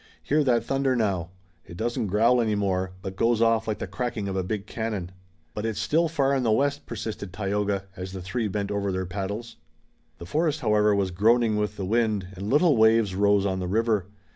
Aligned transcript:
Hear 0.23 0.43
that 0.45 0.63
thunder 0.65 0.95
now! 0.95 1.29
It 1.63 1.77
doesn't 1.77 2.07
growl 2.07 2.41
any 2.41 2.55
more, 2.55 2.93
but 3.03 3.15
goes 3.15 3.39
off 3.39 3.67
like 3.67 3.77
the 3.77 3.85
cracking 3.85 4.27
of 4.27 4.47
big 4.47 4.65
cannon." 4.65 5.11
"But 5.53 5.63
it's 5.63 5.79
still 5.79 6.07
far 6.07 6.33
in 6.35 6.41
the 6.41 6.49
west," 6.51 6.87
persisted 6.87 7.31
Tayoga, 7.31 7.83
as 7.95 8.11
the 8.11 8.21
three 8.23 8.47
bent 8.47 8.71
over 8.71 8.91
their 8.91 9.05
paddles. 9.05 9.57
The 10.17 10.25
forest, 10.25 10.61
however, 10.61 10.95
was 10.95 11.11
groaning 11.11 11.55
with 11.55 11.77
the 11.77 11.85
wind, 11.85 12.29
and 12.33 12.49
little 12.49 12.77
waves 12.77 13.13
rose 13.13 13.45
on 13.45 13.59
the 13.59 13.67
river. 13.67 14.07